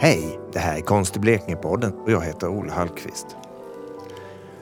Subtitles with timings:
[0.00, 3.26] Hej, det här är Konst i Blekinge-podden och jag heter Ola Hallqvist.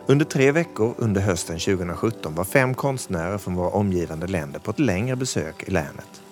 [0.06, 4.79] Under tre veckor under hösten 2017 var fem konstnärer från våra omgivande länder på ett
[4.79, 6.22] längre besök i länet.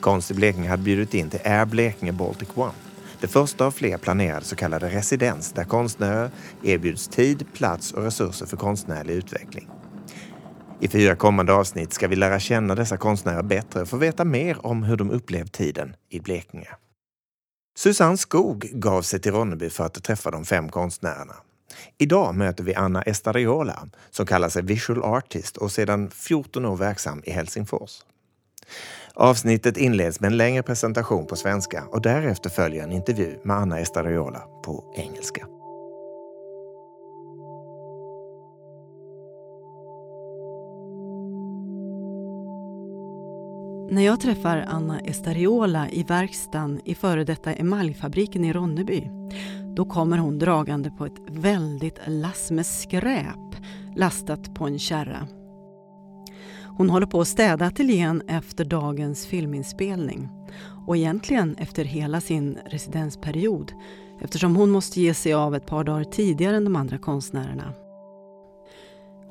[0.00, 2.72] Konst i Blekinge hade bjudit in till Air Blekinge Baltic One.
[3.20, 6.30] Det första av fler planerade så kallade residens där konstnärer
[6.62, 9.68] erbjuds tid, plats och resurser för konstnärlig utveckling.
[10.80, 14.66] I fyra kommande avsnitt ska vi lära känna dessa konstnärer bättre och få veta mer
[14.66, 16.68] om hur de upplevt tiden i Blekinge.
[17.76, 21.34] Susanne Skog gav sig till Ronneby för att träffa de fem konstnärerna.
[21.98, 27.22] Idag möter vi Anna Estariola som kallar sig visual artist och sedan 14 år verksam
[27.24, 28.02] i Helsingfors.
[29.14, 33.78] Avsnittet inleds med en längre presentation på svenska och därefter följer en intervju med Anna
[33.78, 35.46] Estariola på engelska.
[43.94, 49.10] När jag träffar Anna Estariola i verkstaden i före detta emaljfabriken i Ronneby,
[49.76, 53.56] då kommer hon dragande på ett väldigt lass med skräp
[53.96, 55.28] lastat på en kärra.
[56.64, 60.28] Hon håller på att städa ateljén efter dagens filminspelning
[60.86, 63.72] och egentligen efter hela sin residensperiod
[64.20, 67.83] eftersom hon måste ge sig av ett par dagar tidigare än de andra konstnärerna.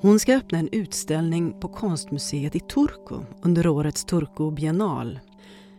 [0.03, 5.19] Hon ska öppna en utställning på konstmuseet i Turku under årets Turku biennal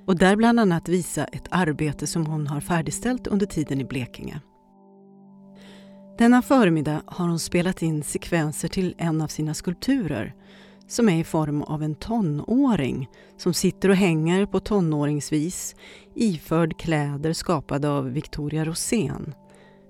[0.07, 4.41] och där bland annat visa ett arbete som hon har färdigställt under tiden i Blekinge.
[6.19, 10.35] Denna förmiddag har hon spelat in sekvenser till en av sina skulpturer
[10.89, 15.77] som är i form av en tonåring som sitter och hänger på tonåringsvis
[16.15, 19.35] iförd kläder skapade av Victoria Rosén,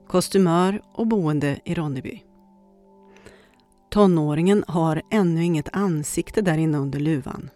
[0.08, 2.22] kostymör och boende i Ronneby.
[3.94, 7.50] Tonåringen har ännu inget ansikte där inne under luvan.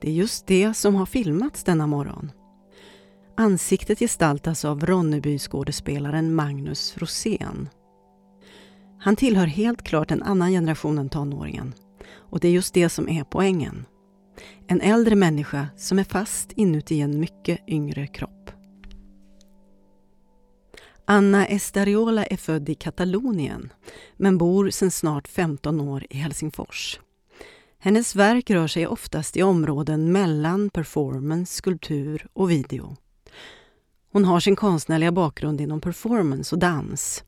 [0.00, 2.32] Det är just det som har filmats denna morgon.
[3.36, 7.68] Ansiktet gestaltas av Ronneby-skådespelaren Magnus Rosén.
[8.98, 11.74] Han tillhör helt klart en annan generation än tonåringen.
[12.12, 13.86] Och det är just det som är poängen.
[14.66, 18.50] En äldre människa som är fast inuti en mycket yngre kropp.
[21.12, 23.72] Anna Estariola är född i Katalonien
[24.16, 27.00] men bor sedan snart 15 år i Helsingfors.
[27.78, 32.96] Hennes verk rör sig oftast i områden mellan performance, skulptur och video.
[34.12, 37.24] Hon har sin konstnärliga bakgrund inom performance och dans.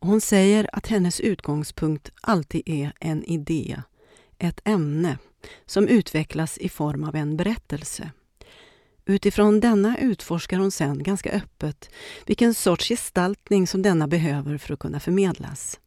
[0.00, 3.82] hon säger att hennes utgångspunkt alltid är en idé,
[4.38, 5.18] ett ämne
[5.66, 8.10] som utvecklas i form av en berättelse.
[9.08, 11.90] Utifrån denna utforskar hon sen ganska öppet
[12.26, 15.80] vilken sorts gestaltning som denna behöver för att kunna förmedlas.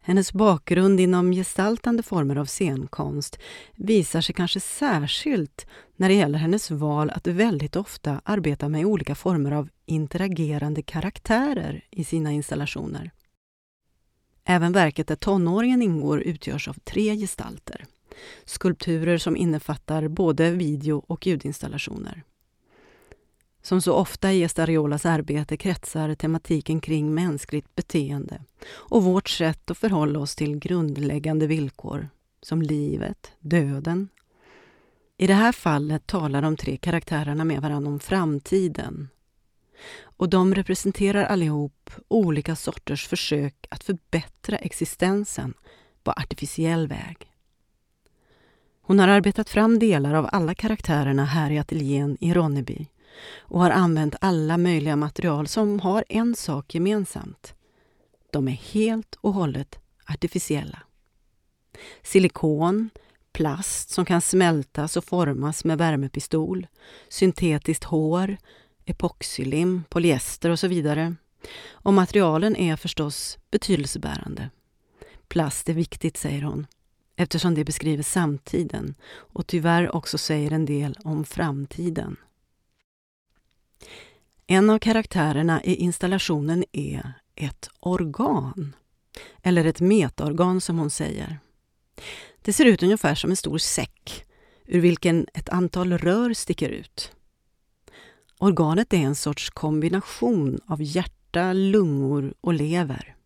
[0.00, 3.38] Hennes bakgrund inom gestaltande former av scenkonst
[3.76, 9.14] visar sig kanske särskilt när det gäller hennes val att väldigt ofta arbeta med olika
[9.14, 13.10] former av interagerande karaktärer i sina installationer.
[14.44, 17.86] Även verket där tonåringen ingår utgörs av tre gestalter.
[18.44, 22.22] Skulpturer som innefattar både video och ljudinstallationer.
[23.62, 29.78] Som så ofta i Estariolas arbete kretsar tematiken kring mänskligt beteende och vårt sätt att
[29.78, 32.08] förhålla oss till grundläggande villkor
[32.42, 34.08] som livet, döden.
[35.16, 39.08] I det här fallet talar de tre karaktärerna med varandra om framtiden.
[40.00, 45.54] Och de representerar allihop olika sorters försök att förbättra existensen
[46.02, 47.32] på artificiell väg.
[48.88, 52.86] Hon har arbetat fram delar av alla karaktärerna här i ateljén i Ronneby
[53.38, 57.54] och har använt alla möjliga material som har en sak gemensamt.
[58.32, 60.78] De är helt och hållet artificiella.
[62.02, 62.90] Silikon,
[63.32, 66.66] plast som kan smältas och formas med värmepistol,
[67.08, 68.36] syntetiskt hår,
[68.84, 71.14] epoxylim, polyester och så vidare.
[71.70, 74.50] Och materialen är förstås betydelsebärande.
[75.28, 76.66] Plast är viktigt, säger hon,
[77.18, 82.16] eftersom det beskriver samtiden och tyvärr också säger en del om framtiden.
[84.46, 88.76] En av karaktärerna i installationen är ett organ.
[89.42, 91.38] Eller ett metaorgan som hon säger.
[92.42, 94.24] Det ser ut ungefär som en stor säck
[94.66, 97.12] ur vilken ett antal rör sticker ut.
[98.38, 103.16] Organet är en sorts kombination av hjärta, lungor och lever.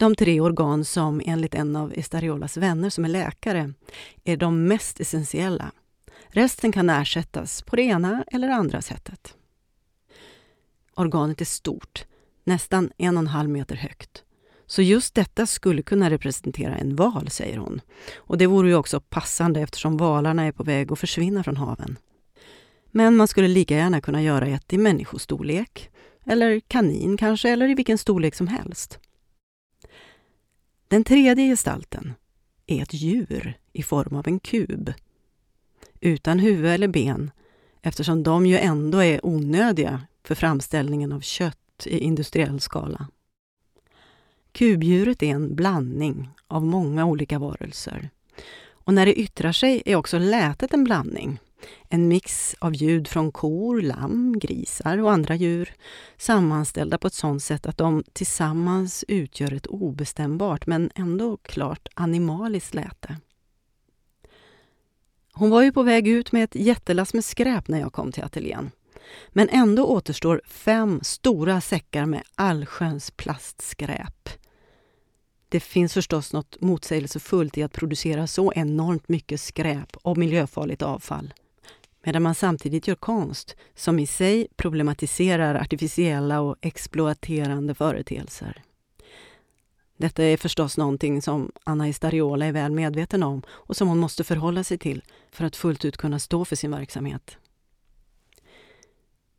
[0.00, 3.72] De tre organ som enligt en av Estariolas vänner som är läkare
[4.24, 5.72] är de mest essentiella.
[6.28, 9.34] Resten kan ersättas på det ena eller andra sättet.
[10.94, 12.04] Organet är stort,
[12.44, 14.24] nästan en och en halv meter högt.
[14.66, 17.80] Så just detta skulle kunna representera en val, säger hon.
[18.16, 21.98] Och det vore ju också passande eftersom valarna är på väg att försvinna från haven.
[22.90, 25.90] Men man skulle lika gärna kunna göra ett i människostorlek,
[26.24, 28.98] eller kanin kanske, eller i vilken storlek som helst.
[30.90, 32.14] Den tredje gestalten
[32.66, 34.92] är ett djur i form av en kub.
[36.00, 37.30] Utan huvud eller ben,
[37.82, 43.08] eftersom de ju ändå är onödiga för framställningen av kött i industriell skala.
[44.52, 48.10] Kubdjuret är en blandning av många olika varelser.
[48.68, 51.38] Och när det yttrar sig är också lätet en blandning.
[51.88, 55.74] En mix av ljud från kor, lamm, grisar och andra djur
[56.16, 62.74] sammanställda på ett sådant sätt att de tillsammans utgör ett obestämbart men ändå klart animaliskt
[62.74, 63.16] läte.
[65.32, 68.24] Hon var ju på väg ut med ett jättelass med skräp när jag kom till
[68.24, 68.70] ateljén.
[69.28, 74.28] Men ändå återstår fem stora säckar med allsköns plastskräp.
[75.48, 81.34] Det finns förstås något motsägelsefullt i att producera så enormt mycket skräp och miljöfarligt avfall
[82.02, 88.62] medan man samtidigt gör konst som i sig problematiserar artificiella och exploaterande företeelser.
[89.96, 94.24] Detta är förstås någonting som Anna Istariola är väl medveten om och som hon måste
[94.24, 97.36] förhålla sig till för att fullt ut kunna stå för sin verksamhet.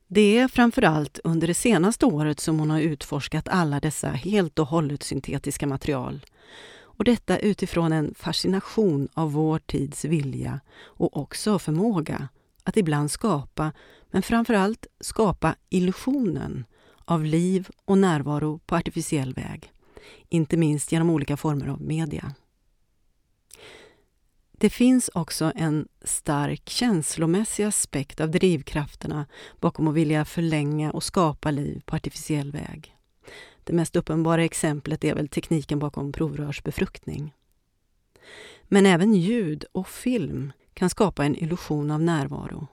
[0.08, 4.60] Det är framför allt under det senaste året som hon har utforskat alla dessa helt
[4.60, 6.26] och hållet syntetiska material.
[6.74, 12.28] Och detta utifrån en fascination av vår tids vilja och också förmåga
[12.64, 13.72] att ibland skapa,
[14.12, 16.66] men framför allt skapa illusionen
[17.06, 19.72] av liv och närvaro på artificiell väg.
[20.30, 22.36] Inte minst genom olika former av media.
[24.52, 29.26] Det finns också en stark känslomässig aspekt av drivkrafterna
[29.60, 32.96] bakom att vilja förlänga och skapa liv på artificiell väg.
[33.64, 37.34] Det mest uppenbara exemplet är väl tekniken bakom provrörsbefruktning.
[38.64, 42.68] Men även ljud och film kan skapa en illusion av närvaro.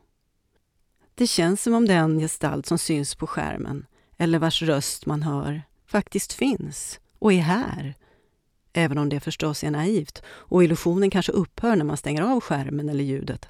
[1.14, 3.86] Det känns som om den gestalt som syns på skärmen,
[4.16, 7.94] eller vars röst man hör, faktiskt finns och är här
[8.72, 12.88] Även om det förstås är naivt och illusionen kanske upphör när man stänger av skärmen
[12.88, 13.48] eller ljudet.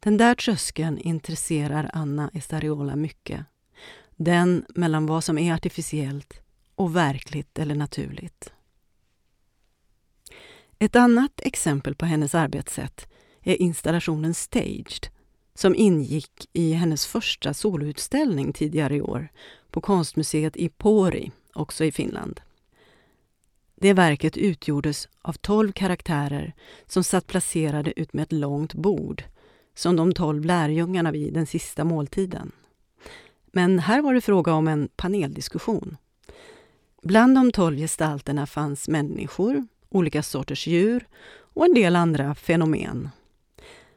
[0.00, 3.46] Den där tröskeln intresserar Anna Estariola mycket.
[4.16, 6.40] Den mellan vad som är artificiellt
[6.74, 8.52] och verkligt eller naturligt.
[10.78, 13.08] Ett annat exempel på hennes arbetssätt
[13.46, 15.08] är installationen Staged
[15.54, 19.28] som ingick i hennes första soloutställning tidigare i år
[19.70, 22.40] på konstmuseet i Pori, också i Finland.
[23.74, 26.54] Det verket utgjordes av tolv karaktärer
[26.86, 29.24] som satt placerade ut med ett långt bord,
[29.74, 32.52] som de tolv lärjungarna vid den sista måltiden.
[33.46, 35.96] Men här var det fråga om en paneldiskussion.
[37.02, 43.10] Bland de tolv gestalterna fanns människor, olika sorters djur och en del andra fenomen.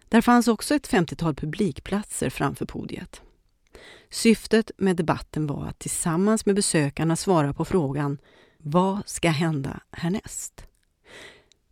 [0.10, 3.22] Där fanns också ett 50-tal publikplatser framför podiet.
[4.10, 8.18] Syftet med debatten var att tillsammans med besökarna svara på frågan
[8.58, 10.66] vad ska hända härnäst?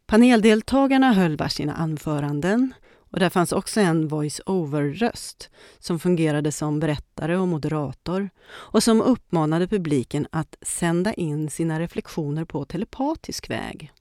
[0.06, 2.74] Paneldeltagarna höll varsina anföranden
[3.12, 5.50] och där fanns också en voice-over-röst
[5.80, 12.45] som fungerade som berättare och moderator och som uppmanade publiken att sända in sina reflektioner
[12.45, 13.92] på telepatisk väg.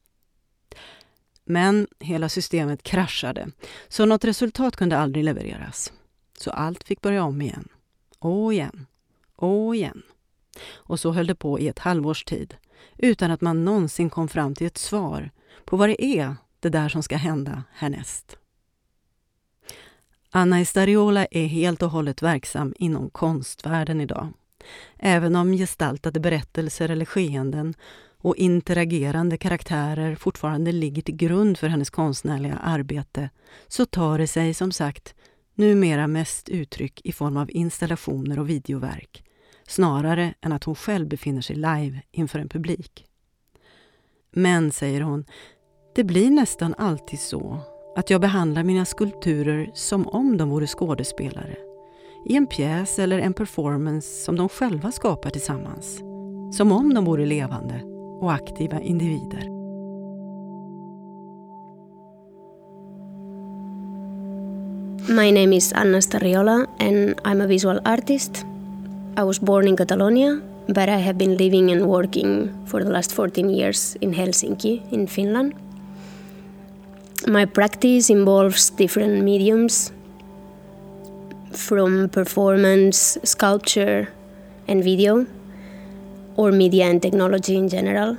[1.47, 3.49] Men hela systemet kraschade,
[3.89, 5.93] så något resultat kunde aldrig levereras.
[6.39, 7.69] Så allt fick börja om igen.
[8.19, 8.87] Och igen.
[9.37, 10.03] Och igen.
[10.75, 12.57] Och så höll det på i ett halvårs tid
[12.99, 15.31] utan att man någonsin kom fram till ett svar
[15.65, 18.37] på vad det är det där som ska hända härnäst.
[20.31, 24.33] Anna Estariola är helt och hållet verksam inom konstvärlden idag.
[24.99, 27.75] Även om gestaltade berättelser eller skeenden
[28.27, 33.31] och interagerande karaktärer fortfarande ligger till grund för hennes konstnärliga arbete
[33.69, 35.15] så tar det sig som sagt
[35.55, 39.25] numera mest uttryck i form av installationer och videoverk
[39.69, 43.05] snarare än att hon själv befinner sig live inför en publik.
[44.33, 45.25] Men, säger hon,
[45.95, 47.59] det blir nästan alltid så
[47.97, 51.57] att jag behandlar mina skulpturer som om de vore skådespelare
[52.29, 56.01] i en pjäs eller en performance som de själva skapar tillsammans.
[56.57, 59.57] Som om de vore levande och aktiva individer.
[65.09, 68.45] My name is Anna Estariola and I'm a visual artist.
[69.17, 73.13] I was born in Catalonia, but I have been living and working for the last
[73.13, 75.55] 14 years in Helsinki, in Finland.
[77.27, 79.93] My practice involves different mediums
[81.53, 84.09] from performance, sculpture,
[84.69, 85.27] and video,
[86.37, 88.17] or media and technology in general.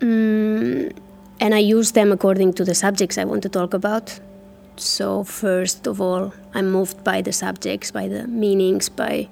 [0.00, 0.96] Mm,
[1.40, 4.20] and I use them according to the subjects I want to talk about.
[4.76, 9.28] So, first of all, I'm moved by the subjects, by the meanings, by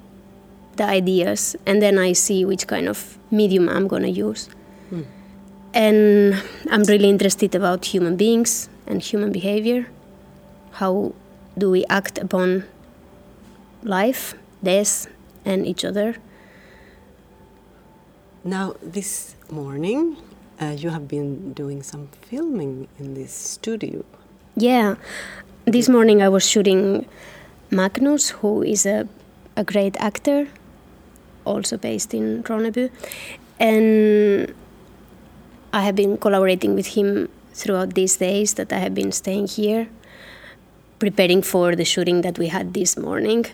[0.77, 4.49] the ideas, and then I see which kind of medium I'm gonna use.
[4.91, 5.05] Mm.
[5.73, 9.87] And I'm really interested about human beings and human behavior.
[10.73, 11.15] How
[11.57, 12.65] do we act upon
[13.83, 15.07] life, death,
[15.45, 16.17] and each other?
[18.47, 20.19] Now, this morning,
[20.63, 24.05] uh, you have been doing some filming in this studio.
[24.55, 24.95] Yeah,
[25.65, 27.07] this morning I was shooting
[27.73, 29.09] Magnus, who is a,
[29.57, 30.47] a great actor,
[31.45, 32.93] also based in Ronneby.
[33.59, 34.55] And
[35.73, 39.89] I have been collaborating with him throughout these days that I have been staying here,
[41.01, 43.47] preparing for the shooting that we had this morning.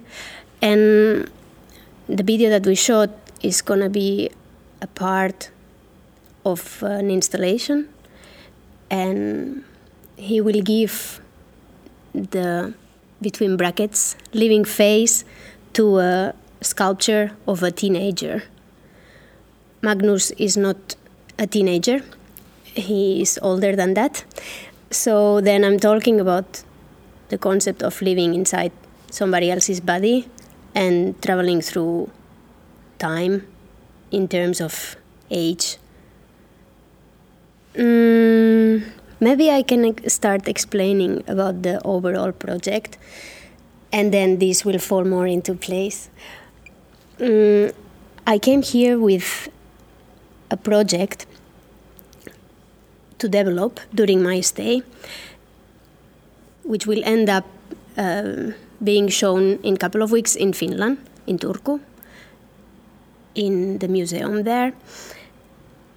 [0.61, 1.31] And
[2.11, 3.09] the video that we shot
[3.41, 4.31] is gonna be
[4.83, 5.51] a part
[6.45, 7.89] of an installation,
[8.91, 9.65] and
[10.17, 11.21] he will give
[12.13, 12.75] the
[13.23, 15.25] between brackets living face
[15.73, 18.43] to a sculpture of a teenager.
[19.81, 20.97] Magnus is not
[21.39, 22.03] a teenager,
[22.65, 24.25] he is older than that.
[24.91, 26.65] So then I'm talking about
[27.29, 28.73] the concept of living inside
[29.11, 30.29] somebody else's body
[30.75, 32.11] and traveling through
[32.99, 33.47] time
[34.13, 34.97] in terms of
[35.31, 35.79] age.
[37.75, 38.85] Mm,
[39.21, 42.99] maybe I can start explaining about the overall project
[43.93, 46.11] and then this will fall more into place.
[47.19, 47.73] Mm,
[48.27, 49.49] I came here with
[50.51, 51.27] a project
[53.19, 54.83] to develop during my stay,
[56.65, 57.47] which will end up
[57.97, 58.53] uh,
[58.83, 61.81] being shown in a couple of weeks in Finland, in Turku,
[63.35, 64.73] in the museum there,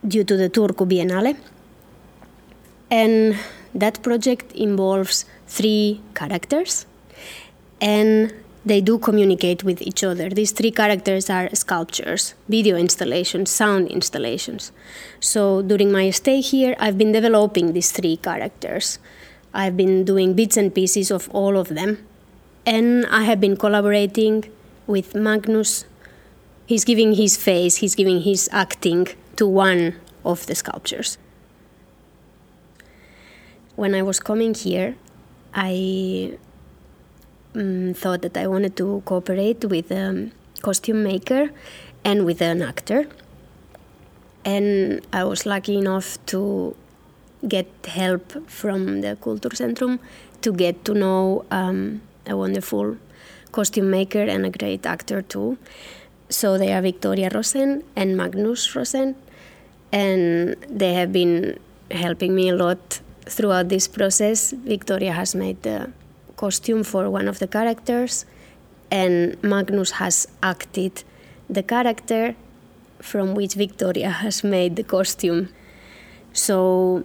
[0.08, 1.36] due to the Turku Biennale.
[2.92, 3.38] And
[3.74, 6.86] that project involves three characters,
[7.82, 8.34] and
[8.66, 10.30] they do communicate with each other.
[10.30, 14.72] These three characters are sculptures, video installations, sound installations.
[15.20, 18.98] So during my stay here, I've been developing these three characters.
[19.54, 22.08] I've been doing bits and pieces of all of them.
[22.66, 24.46] And I have been collaborating
[24.88, 25.86] with Magnus.
[26.68, 31.18] He's giving his face, he's giving his acting to one of the sculptures.
[33.76, 34.96] When I was coming here,
[35.54, 36.38] I
[37.54, 40.32] um, thought that I wanted to cooperate with a
[40.62, 41.52] costume maker
[42.04, 43.08] and with an actor.
[44.44, 46.76] And I was lucky enough to
[47.48, 50.00] get help from the Kulturcentrum
[50.42, 52.98] to get to know um, a wonderful
[53.52, 55.58] costume maker and a great actor too.
[56.30, 59.16] So they are Victoria Rosen and Magnus Rosen,
[59.92, 61.60] and they have been
[61.92, 64.52] helping me a lot throughout this process.
[64.52, 65.92] Victoria has made the
[66.36, 68.26] costume for one of the characters,
[68.90, 71.04] and Magnus has acted
[71.50, 72.36] the character
[73.00, 75.50] from which Victoria has made the costume.
[76.34, 77.04] So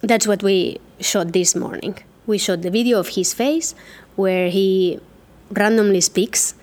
[0.00, 1.98] that's what we shot this morning.
[2.26, 3.74] We shot the video of his face
[4.16, 4.98] where he
[5.50, 6.54] randomly speaks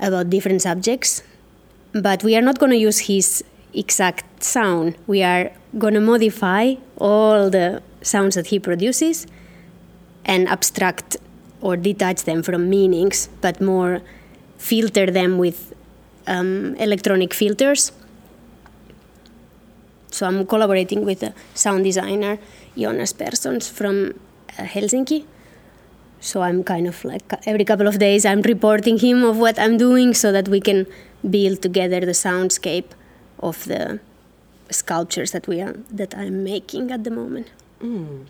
[0.00, 1.22] about different subjects,
[1.92, 4.96] but we are not going to use his exact sound.
[5.06, 9.26] We are going to modify all the sounds that he produces
[10.24, 11.16] and abstract
[11.60, 14.02] or detach them from meanings, but more
[14.58, 15.74] filter them with
[16.26, 17.92] um, electronic filters.
[20.10, 22.38] So I'm collaborating with a sound designer,
[22.76, 24.20] Jonas Persons from
[24.58, 25.26] uh, Helsinki.
[26.24, 29.76] So I'm kind of like every couple of days I'm reporting him of what I'm
[29.76, 30.86] doing so that we can
[31.36, 32.90] build together the soundscape
[33.40, 34.00] of the
[34.70, 37.52] sculptures that we are that I'm making at the moment.
[37.80, 38.24] Mm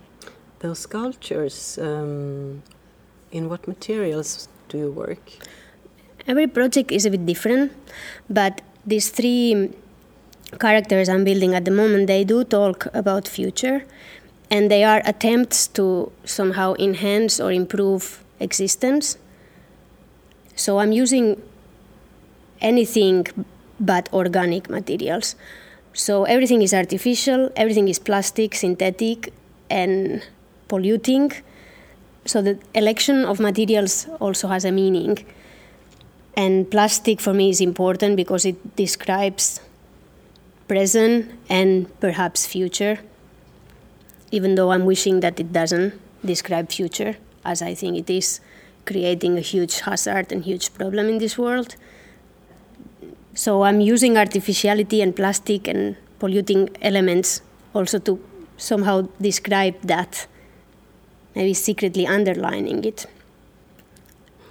[0.64, 2.62] those sculptures, um,
[3.30, 5.24] in what materials do you work?
[6.26, 7.72] Every project is a bit different,
[8.30, 9.70] but these three
[10.58, 13.84] characters I'm building at the moment, they do talk about future,
[14.50, 19.18] and they are attempts to somehow enhance or improve existence.
[20.56, 21.40] So I'm using
[22.60, 23.26] anything
[23.80, 25.36] but organic materials.
[25.92, 29.32] So everything is artificial, everything is plastic, synthetic,
[29.70, 30.22] and
[30.68, 31.32] polluting.
[32.24, 35.24] So the election of materials also has a meaning.
[36.36, 39.60] And plastic for me is important because it describes
[40.66, 42.98] present and perhaps future,
[44.35, 48.41] even though I'm wishing that it doesn't describe future, as I think it is
[48.85, 51.76] creating a huge hazard and huge problem in this world.
[53.35, 57.43] So I'm using artificiality and plastic and polluting elements
[57.75, 58.19] also to
[58.57, 60.26] somehow describe that
[61.35, 63.07] maybe secretly underlining it.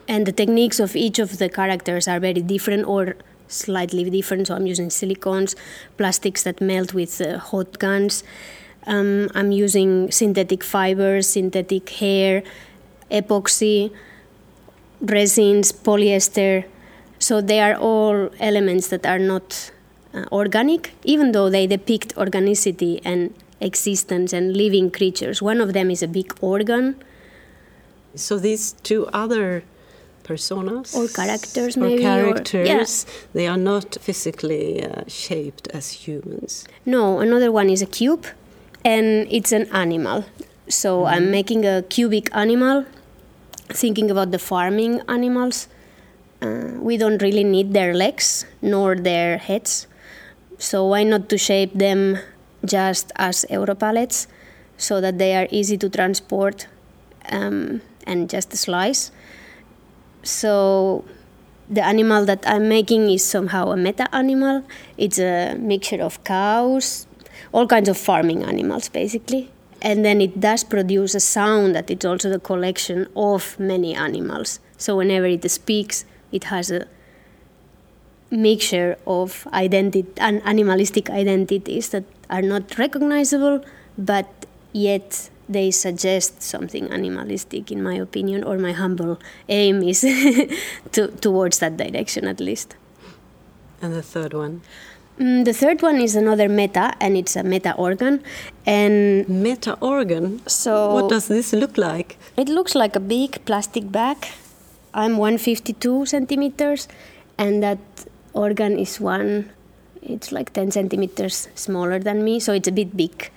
[0.07, 3.15] And the techniques of each of the characters are very different or
[3.47, 4.47] slightly different.
[4.47, 5.55] So I'm using silicones,
[5.97, 8.23] plastics that melt with uh, hot guns.
[8.85, 12.43] Um, I'm using synthetic fibers, synthetic hair,
[13.09, 13.91] epoxy,
[15.01, 16.65] resins, polyester.
[17.19, 19.71] So they are all elements that are not
[20.13, 25.41] uh, organic, even though they depict organicity and existence and living creatures.
[25.41, 27.01] One of them is a big organ.
[28.15, 29.63] So these two other
[30.23, 32.85] personas or characters, or maybe characters, or, yeah.
[33.33, 36.65] they are not physically uh, shaped as humans.
[36.85, 38.25] No, another one is a cube,
[38.83, 40.25] and it's an animal.
[40.67, 41.11] So mm.
[41.11, 42.85] I'm making a cubic animal,
[43.69, 45.67] thinking about the farming animals.
[46.41, 49.87] Uh, we don't really need their legs nor their heads,
[50.57, 52.19] so why not to shape them
[52.65, 54.27] just as Europallets
[54.77, 56.67] so that they are easy to transport
[57.29, 59.11] um, and just slice.
[60.23, 61.05] So
[61.69, 64.63] the animal that I'm making is somehow a meta animal.
[64.97, 67.07] It's a mixture of cows,
[67.53, 69.51] all kinds of farming animals basically.
[69.81, 74.59] And then it does produce a sound that it's also the collection of many animals.
[74.77, 76.87] So whenever it speaks, it has a
[78.31, 83.63] mixture of identity and animalistic identities that are not recognizable,
[83.97, 89.19] but yet they suggest something animalistic, in my opinion, or my humble
[89.49, 90.01] aim is
[90.91, 92.75] to, towards that direction at least.
[93.81, 94.61] And the third one?
[95.19, 98.23] Mm, the third one is another meta, and it's a meta organ.
[98.65, 100.41] And meta organ.
[100.47, 102.17] So what does this look like?
[102.35, 104.17] It looks like a big plastic bag.
[104.93, 106.87] I'm 152 centimeters,
[107.37, 107.79] and that
[108.33, 109.51] organ is one.
[110.01, 113.31] It's like 10 centimeters smaller than me, so it's a bit big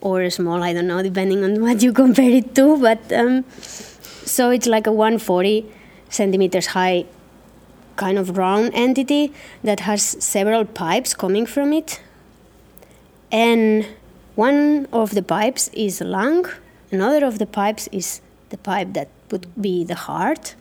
[0.00, 0.62] or small.
[0.62, 2.78] I don't know, depending on what you compare it to.
[2.78, 5.66] But um, so it's like a 140
[6.08, 7.04] centimeters high
[7.98, 9.32] kind of round entity
[9.62, 12.00] that has several pipes coming from it.
[13.30, 13.86] And
[14.34, 16.46] one of the pipes is lung,
[16.90, 20.54] another of the pipes is the pipe that would be the heart,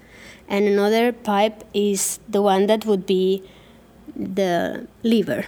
[0.49, 3.43] and another pipe is the one that would be
[4.15, 5.45] the liver.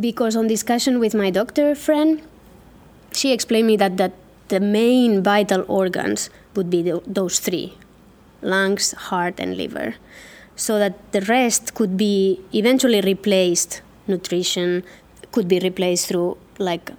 [0.00, 2.20] Because on discussion with my doctor friend,
[3.12, 4.12] she explained me that, that
[4.48, 7.74] the main vital organs would be the, those three
[8.42, 9.94] lungs, heart, and liver.
[10.56, 14.84] So that the rest could be eventually replaced, nutrition
[15.30, 16.90] could be replaced through like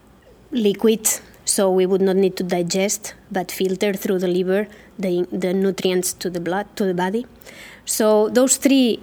[0.51, 1.07] liquid,
[1.45, 4.67] so we would not need to digest, but filter through the liver
[4.99, 7.25] the, the nutrients to the blood, to the body.
[7.85, 8.99] So those three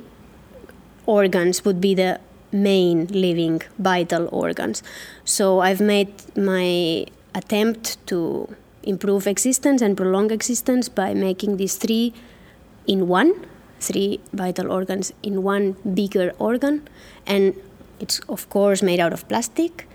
[1.07, 2.21] organs would be the
[2.53, 4.83] main living vital organs.
[5.25, 8.55] So I've made my attempt to
[8.87, 12.15] improve existence and prolong existence by making these three
[12.87, 13.47] in one,
[13.81, 16.89] three vital organs in one bigger organ.
[17.27, 17.55] And
[18.01, 19.89] it's, of course, made out of plastic.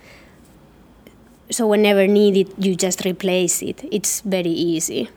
[1.49, 3.83] So, whenever needed, you just replace it.
[3.91, 5.09] It's very easy.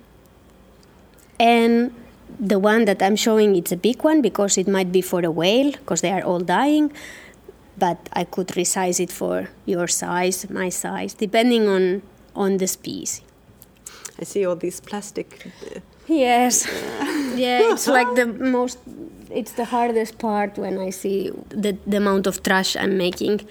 [1.39, 1.95] And
[2.41, 5.31] the one that I'm showing it's a big one because it might be for a
[5.31, 6.93] whale because they are all dying
[7.77, 12.03] but I could resize it for your size, my size, depending on
[12.35, 13.23] on the species.
[14.21, 15.47] I see all these plastic.
[15.47, 16.67] Uh, yes,
[17.35, 18.79] yeah, it's like the most.
[19.31, 23.49] It's the hardest part when I see the the amount of trash I'm making.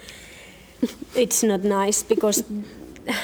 [1.16, 2.44] it's not nice because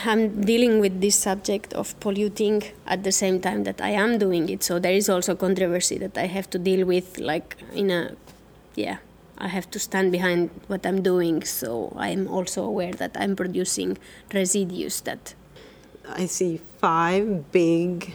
[0.05, 4.49] I'm dealing with this subject of polluting at the same time that I am doing
[4.49, 4.63] it.
[4.63, 8.15] So there is also controversy that I have to deal with, like in a,
[8.75, 8.97] yeah,
[9.37, 11.43] I have to stand behind what I'm doing.
[11.43, 13.97] So I'm also aware that I'm producing
[14.33, 15.33] residues that.
[16.15, 18.13] I see five big,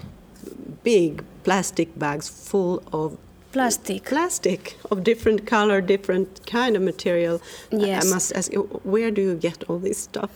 [0.82, 3.18] big plastic bags full of
[3.52, 8.04] plastic plastic of different color different kind of material yes.
[8.04, 10.28] i must ask you where do you get all this stuff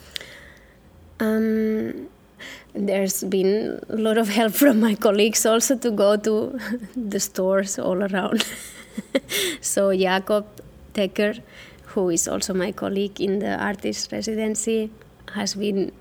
[1.21, 2.09] um,
[2.75, 6.59] there's been a lot of help from my colleagues also to go to
[6.97, 8.47] the stores all around.
[9.61, 10.47] so Jakob
[10.95, 11.41] Tecker,
[11.87, 14.91] who is also my colleague in the artist residency,
[15.33, 15.93] has been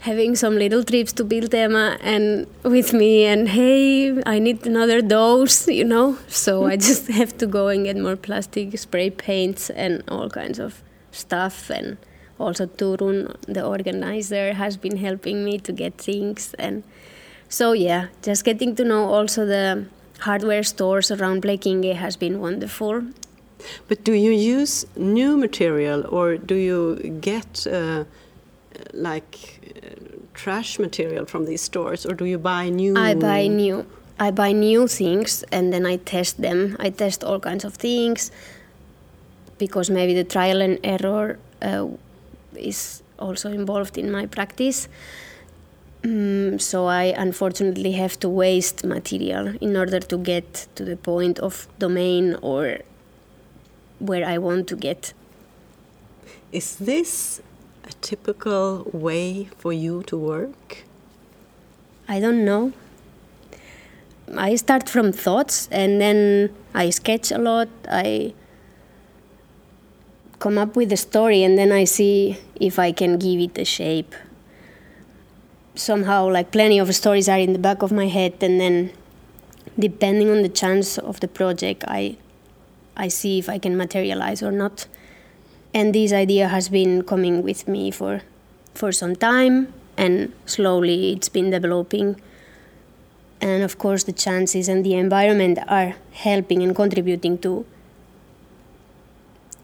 [0.00, 5.66] having some little trips to Biltema and with me and hey I need another dose
[5.66, 10.02] you know so I just have to go and get more plastic spray paints and
[10.08, 11.98] all kinds of stuff and
[12.38, 16.54] also Turun, the organizer, has been helping me to get things.
[16.58, 16.84] And
[17.48, 19.86] so, yeah, just getting to know also the
[20.20, 23.02] hardware stores around Blekinge has been wonderful.
[23.88, 28.04] But do you use new material or do you get uh,
[28.92, 29.67] like
[30.34, 32.96] trash material from these stores or do you buy new?
[32.96, 33.86] I buy new.
[34.20, 36.76] I buy new things and then I test them.
[36.78, 38.30] I test all kinds of things
[39.58, 41.86] because maybe the trial and error uh,
[42.56, 44.88] is also involved in my practice.
[46.02, 51.38] Mm, so I unfortunately have to waste material in order to get to the point
[51.40, 52.78] of domain or
[53.98, 55.12] where I want to get.
[56.52, 57.42] Is this
[57.88, 60.84] a typical way for you to work?
[62.08, 62.72] I don't know.
[64.36, 67.68] I start from thoughts and then I sketch a lot.
[67.88, 68.34] I
[70.38, 73.64] come up with a story and then I see if I can give it a
[73.64, 74.14] shape.
[75.74, 78.90] Somehow, like plenty of stories are in the back of my head, and then
[79.78, 82.16] depending on the chance of the project, I
[82.96, 84.88] I see if I can materialize or not.
[85.78, 88.22] And this idea has been coming with me for
[88.74, 92.08] for some time, and slowly it's been developing.
[93.40, 97.64] And of course the chances and the environment are helping and contributing to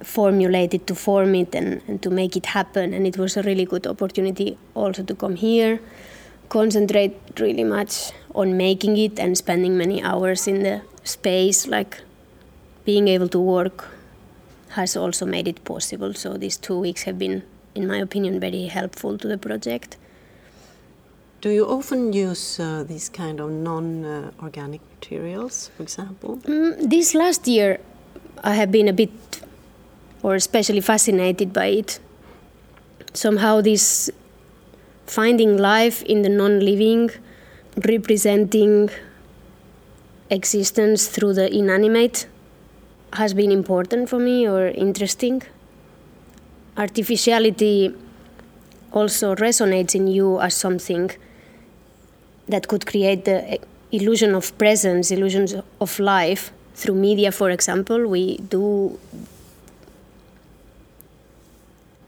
[0.03, 2.95] formulate it to form it and, and to make it happen.
[2.95, 5.81] And it was a really good opportunity also to come here
[6.49, 12.03] concentrate really much on making it and spending many hours in the space like
[12.85, 13.94] being able to work
[14.75, 17.43] has also made it possible so these two weeks have been
[17.75, 19.97] in my opinion very helpful to the project
[21.45, 26.39] do you often use uh, these kind of non-organic uh, materials, for example?
[26.39, 27.81] Mm, this last year,
[28.43, 29.43] I have been a bit,
[30.23, 32.01] or especially fascinated by it.
[33.13, 34.11] Somehow, this
[35.07, 37.11] finding life in the non-living,
[37.87, 38.89] representing
[40.31, 42.27] existence through the inanimate,
[43.15, 45.43] has been important for me or interesting.
[46.77, 47.95] Artificiality
[48.93, 51.11] also resonates in you as something
[52.49, 53.59] that could create the
[53.93, 58.07] illusion of presence, illusions of life through media, for example.
[58.07, 58.99] We do.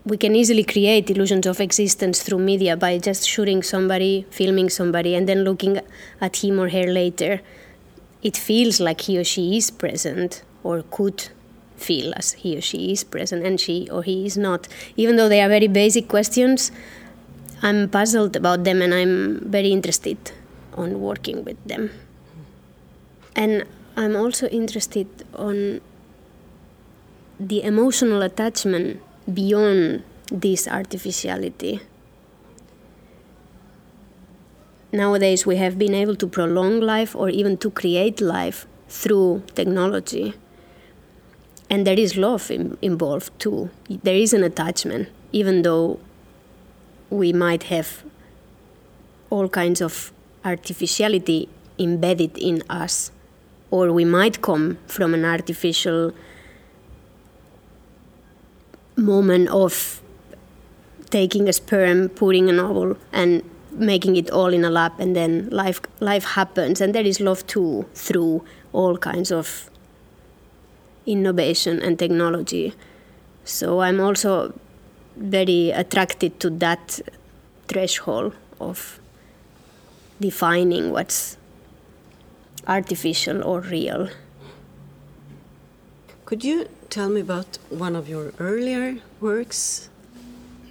[0.04, 5.14] We can easily create illusions of existence through media by just shooting somebody, filming somebody,
[5.16, 5.80] and then looking
[6.20, 7.40] at him or her later.
[8.22, 11.28] It feels like he or she is present, or could
[11.76, 14.68] feel as he or she is present, and she or he is not.
[14.96, 16.72] Even though they are very basic questions,
[17.62, 20.18] I'm puzzled about them and I'm very interested
[20.74, 21.90] on working with them.
[23.34, 23.64] And
[23.96, 25.80] I'm also interested on
[27.40, 29.00] the emotional attachment
[29.32, 31.80] beyond this artificiality.
[34.92, 40.34] Nowadays, we have been able to prolong life or even to create life through technology.
[41.68, 43.70] And there is love in, involved too.
[43.88, 45.98] There is an attachment, even though
[47.10, 48.04] we might have
[49.30, 50.12] all kinds of
[50.44, 51.48] artificiality
[51.78, 53.10] embedded in us,
[53.70, 56.12] or we might come from an artificial
[58.96, 60.00] moment of
[61.10, 65.48] taking a sperm, putting an ovule, and making it all in a lab, and then
[65.50, 69.70] life life happens, and there is love too through all kinds of
[71.06, 72.74] innovation and technology.
[73.44, 74.58] So I'm also
[75.16, 77.00] very attracted to that
[77.68, 79.00] threshold of
[80.20, 81.36] defining what's
[82.66, 84.08] artificial or real.
[86.24, 89.88] Could you tell me about one of your earlier works?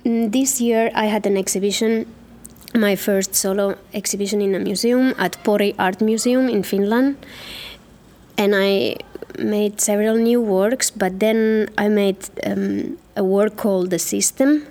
[0.03, 2.05] Mm, this year I had an exhibition,
[2.73, 7.17] my first solo exhibition in a museum at Pori Art Museum in Finland.
[8.37, 8.97] And I
[9.39, 14.67] made several new works, but then I made um, a work called The System,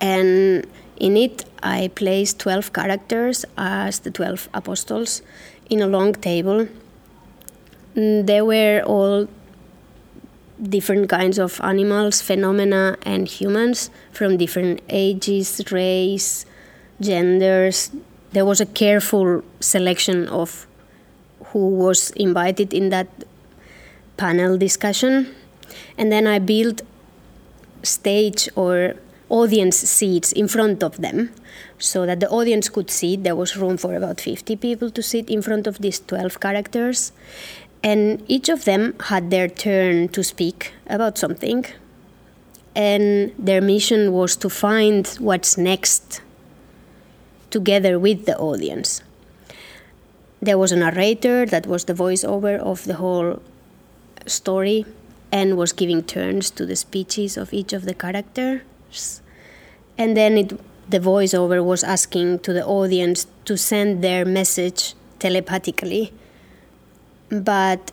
[0.00, 5.22] and in it I placed 12 characters as the 12 apostles
[5.70, 6.68] in a long table.
[7.96, 9.28] Mm, they were all
[10.62, 16.46] different kinds of animals, phenomena, and humans from different ages, race,
[17.00, 17.90] genders.
[18.32, 20.66] There was a careful selection of
[21.46, 23.08] who was invited in that
[24.16, 25.34] panel discussion.
[25.96, 26.82] And then I built
[27.82, 28.94] stage or
[29.28, 31.30] audience seats in front of them
[31.78, 33.24] so that the audience could sit.
[33.24, 37.12] There was room for about 50 people to sit in front of these 12 characters.
[37.82, 41.64] And each of them had their turn to speak about something.
[42.76, 46.20] And their mission was to find what's next
[47.50, 49.02] together with the audience.
[50.40, 53.42] There was a narrator that was the voiceover of the whole
[54.26, 54.84] story
[55.30, 59.22] and was giving turns to the speeches of each of the characters.
[59.96, 60.48] And then it,
[60.90, 66.12] the voiceover was asking to the audience to send their message telepathically
[67.32, 67.92] but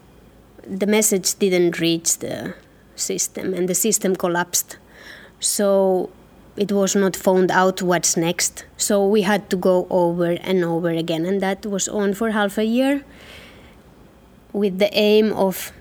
[0.67, 2.53] the message didn't reach the
[2.95, 4.77] system and the system collapsed.
[5.39, 6.09] So
[6.57, 8.65] it was not found out what's next.
[8.75, 12.57] So we had to go over and over again, and that was on for half
[12.57, 13.05] a year
[14.51, 15.71] with the aim of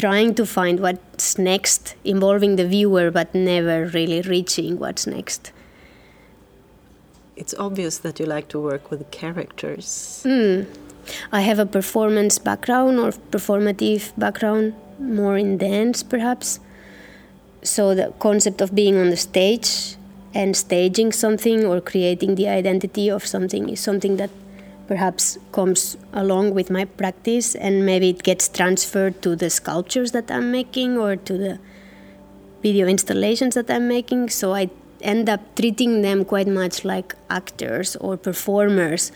[0.00, 5.52] trying to find what's next, involving the viewer, but never really reaching what's next.
[7.36, 10.22] It's obvious that you like to work with characters.
[10.26, 10.66] Mm.
[11.32, 16.60] I have a performance background or performative background, more in dance perhaps.
[17.62, 19.96] So the concept of being on the stage
[20.34, 24.30] and staging something or creating the identity of something is something that
[24.90, 30.28] perhaps comes along with my practice and maybe it gets transferred to the sculptures that
[30.28, 31.60] I'm making or to the
[32.60, 34.30] video installations that I'm making.
[34.30, 34.68] So I
[35.00, 39.12] end up treating them quite much like actors or performers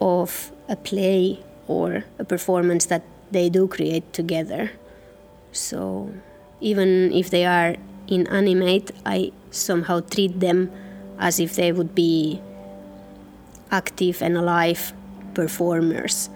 [0.00, 4.72] of a play or a performance that they do create together.
[5.52, 6.12] So
[6.60, 7.76] even if they are
[8.08, 10.72] inanimate, I somehow treat them
[11.20, 12.42] as if they would be
[13.70, 14.80] active and alive
[15.34, 16.30] performers.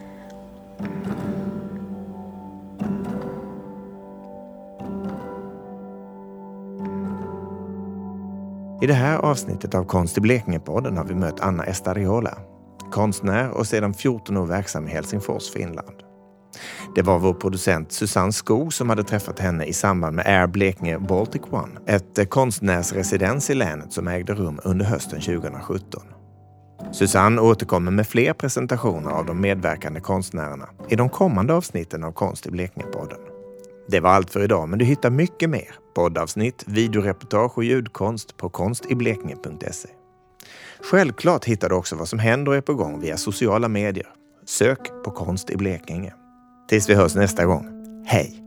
[8.83, 12.39] I det här avsnittet av Konst i Blekinge-podden har vi mött Anna Estariola,
[12.91, 15.97] konstnär och sedan 14 år verksam i Helsingfors, Finland.
[16.95, 20.99] Det var vår producent Susanne Skog som hade träffat henne i samband med Air Blekinge
[20.99, 26.03] Baltic One, ett konstnärsresidens i länet som ägde rum under hösten 2017.
[26.93, 32.47] Susanne återkommer med fler presentationer av de medverkande konstnärerna i de kommande avsnitten av Konst
[32.47, 33.19] i Blekinge-podden.
[33.89, 38.49] Det var allt för idag, men du hittar mycket mer, poddavsnitt, videoreportage och ljudkonst på
[38.49, 39.89] konstiblekinge.se.
[40.91, 44.09] Självklart hittar du också vad som händer och är på gång via sociala medier.
[44.47, 46.15] Sök på Konst i Blekinge.
[46.69, 47.69] Tills vi hörs nästa gång.
[48.07, 48.42] Hej!